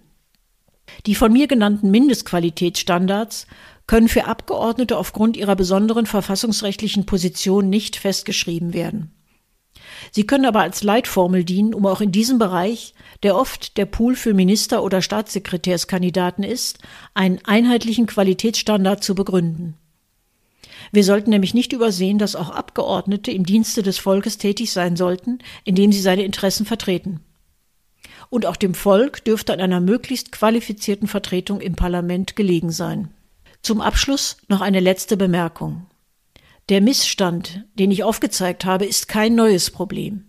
Die 1.05 1.15
von 1.15 1.31
mir 1.31 1.47
genannten 1.47 1.89
Mindestqualitätsstandards 1.89 3.47
können 3.87 4.09
für 4.09 4.25
Abgeordnete 4.25 4.97
aufgrund 4.97 5.37
ihrer 5.37 5.55
besonderen 5.55 6.05
verfassungsrechtlichen 6.05 7.05
Position 7.05 7.69
nicht 7.69 7.95
festgeschrieben 7.95 8.73
werden. 8.73 9.13
Sie 10.11 10.25
können 10.25 10.45
aber 10.45 10.61
als 10.61 10.83
Leitformel 10.83 11.43
dienen, 11.43 11.73
um 11.73 11.85
auch 11.85 12.01
in 12.01 12.11
diesem 12.11 12.39
Bereich, 12.39 12.93
der 13.23 13.35
oft 13.35 13.77
der 13.77 13.85
Pool 13.85 14.15
für 14.15 14.33
Minister- 14.33 14.83
oder 14.83 15.01
Staatssekretärskandidaten 15.01 16.43
ist, 16.43 16.79
einen 17.13 17.39
einheitlichen 17.45 18.07
Qualitätsstandard 18.07 19.03
zu 19.03 19.13
begründen. 19.13 19.75
Wir 20.91 21.03
sollten 21.03 21.29
nämlich 21.29 21.53
nicht 21.53 21.73
übersehen, 21.73 22.17
dass 22.17 22.35
auch 22.35 22.49
Abgeordnete 22.49 23.31
im 23.31 23.45
Dienste 23.45 23.83
des 23.83 23.97
Volkes 23.97 24.37
tätig 24.37 24.71
sein 24.71 24.95
sollten, 24.95 25.39
indem 25.63 25.91
sie 25.91 26.01
seine 26.01 26.23
Interessen 26.23 26.65
vertreten. 26.65 27.21
Und 28.29 28.45
auch 28.45 28.55
dem 28.55 28.73
Volk 28.73 29.23
dürfte 29.23 29.53
an 29.53 29.59
einer 29.59 29.81
möglichst 29.81 30.31
qualifizierten 30.31 31.07
Vertretung 31.07 31.61
im 31.61 31.75
Parlament 31.75 32.35
gelegen 32.35 32.71
sein. 32.71 33.09
Zum 33.61 33.81
Abschluss 33.81 34.37
noch 34.47 34.61
eine 34.61 34.79
letzte 34.79 35.17
Bemerkung. 35.17 35.85
Der 36.69 36.81
Missstand, 36.81 37.65
den 37.75 37.91
ich 37.91 38.03
aufgezeigt 38.03 38.65
habe, 38.65 38.85
ist 38.85 39.07
kein 39.07 39.35
neues 39.35 39.71
Problem. 39.71 40.25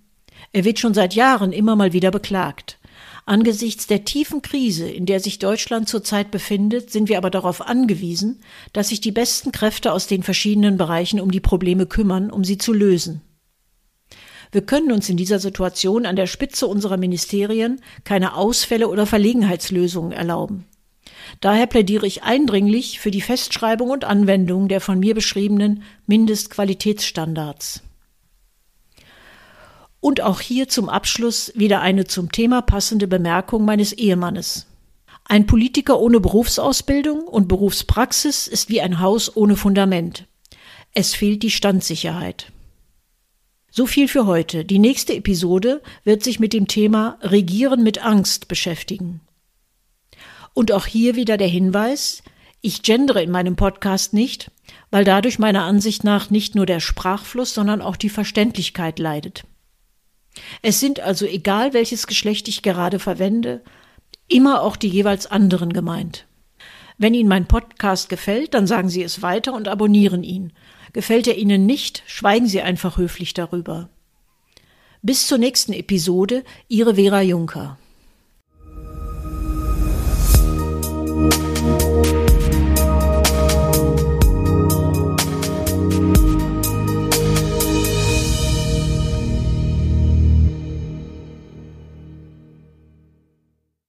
Er 0.52 0.64
wird 0.64 0.78
schon 0.78 0.94
seit 0.94 1.14
Jahren 1.14 1.52
immer 1.52 1.76
mal 1.76 1.92
wieder 1.92 2.10
beklagt. 2.10 2.78
Angesichts 3.24 3.86
der 3.86 4.04
tiefen 4.04 4.42
Krise, 4.42 4.88
in 4.88 5.06
der 5.06 5.20
sich 5.20 5.38
Deutschland 5.38 5.88
zurzeit 5.88 6.32
befindet, 6.32 6.90
sind 6.90 7.08
wir 7.08 7.18
aber 7.18 7.30
darauf 7.30 7.60
angewiesen, 7.60 8.40
dass 8.72 8.88
sich 8.88 9.00
die 9.00 9.12
besten 9.12 9.52
Kräfte 9.52 9.92
aus 9.92 10.08
den 10.08 10.24
verschiedenen 10.24 10.76
Bereichen 10.76 11.20
um 11.20 11.30
die 11.30 11.40
Probleme 11.40 11.86
kümmern, 11.86 12.32
um 12.32 12.42
sie 12.42 12.58
zu 12.58 12.72
lösen. 12.72 13.22
Wir 14.50 14.62
können 14.62 14.92
uns 14.92 15.08
in 15.08 15.16
dieser 15.16 15.38
Situation 15.38 16.04
an 16.04 16.16
der 16.16 16.26
Spitze 16.26 16.66
unserer 16.66 16.96
Ministerien 16.96 17.80
keine 18.04 18.34
Ausfälle 18.34 18.88
oder 18.88 19.06
Verlegenheitslösungen 19.06 20.12
erlauben. 20.12 20.66
Daher 21.42 21.66
plädiere 21.66 22.06
ich 22.06 22.22
eindringlich 22.22 23.00
für 23.00 23.10
die 23.10 23.20
Festschreibung 23.20 23.90
und 23.90 24.04
Anwendung 24.04 24.68
der 24.68 24.80
von 24.80 25.00
mir 25.00 25.12
beschriebenen 25.12 25.82
Mindestqualitätsstandards. 26.06 27.82
Und 29.98 30.20
auch 30.20 30.40
hier 30.40 30.68
zum 30.68 30.88
Abschluss 30.88 31.52
wieder 31.56 31.80
eine 31.80 32.04
zum 32.04 32.30
Thema 32.30 32.62
passende 32.62 33.08
Bemerkung 33.08 33.64
meines 33.64 33.92
Ehemannes. 33.92 34.68
Ein 35.24 35.46
Politiker 35.46 35.98
ohne 35.98 36.20
Berufsausbildung 36.20 37.22
und 37.22 37.48
Berufspraxis 37.48 38.46
ist 38.46 38.68
wie 38.68 38.80
ein 38.80 39.00
Haus 39.00 39.36
ohne 39.36 39.56
Fundament. 39.56 40.28
Es 40.94 41.12
fehlt 41.12 41.42
die 41.42 41.50
Standsicherheit. 41.50 42.52
So 43.68 43.86
viel 43.86 44.06
für 44.06 44.26
heute. 44.26 44.64
Die 44.64 44.78
nächste 44.78 45.16
Episode 45.16 45.82
wird 46.04 46.22
sich 46.22 46.38
mit 46.38 46.52
dem 46.52 46.68
Thema 46.68 47.18
Regieren 47.20 47.82
mit 47.82 48.04
Angst 48.04 48.46
beschäftigen. 48.46 49.20
Und 50.54 50.72
auch 50.72 50.86
hier 50.86 51.16
wieder 51.16 51.36
der 51.36 51.48
Hinweis, 51.48 52.22
ich 52.60 52.82
gendere 52.82 53.22
in 53.22 53.30
meinem 53.30 53.56
Podcast 53.56 54.12
nicht, 54.12 54.50
weil 54.90 55.04
dadurch 55.04 55.38
meiner 55.38 55.62
Ansicht 55.62 56.04
nach 56.04 56.30
nicht 56.30 56.54
nur 56.54 56.66
der 56.66 56.80
Sprachfluss, 56.80 57.54
sondern 57.54 57.82
auch 57.82 57.96
die 57.96 58.10
Verständlichkeit 58.10 58.98
leidet. 58.98 59.44
Es 60.62 60.80
sind 60.80 61.00
also, 61.00 61.26
egal 61.26 61.72
welches 61.72 62.06
Geschlecht 62.06 62.48
ich 62.48 62.62
gerade 62.62 62.98
verwende, 62.98 63.62
immer 64.28 64.62
auch 64.62 64.76
die 64.76 64.88
jeweils 64.88 65.26
anderen 65.26 65.72
gemeint. 65.72 66.26
Wenn 66.98 67.14
Ihnen 67.14 67.28
mein 67.28 67.46
Podcast 67.46 68.08
gefällt, 68.08 68.54
dann 68.54 68.66
sagen 68.66 68.88
Sie 68.88 69.02
es 69.02 69.22
weiter 69.22 69.54
und 69.54 69.68
abonnieren 69.68 70.22
ihn. 70.22 70.52
Gefällt 70.92 71.26
er 71.26 71.36
Ihnen 71.36 71.66
nicht, 71.66 72.02
schweigen 72.06 72.46
Sie 72.46 72.60
einfach 72.60 72.96
höflich 72.96 73.34
darüber. 73.34 73.88
Bis 75.02 75.26
zur 75.26 75.38
nächsten 75.38 75.72
Episode, 75.72 76.44
Ihre 76.68 76.94
Vera 76.94 77.22
Juncker. 77.22 77.78